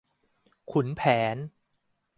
[0.71, 1.01] ขุนแผ
[1.35, 1.35] น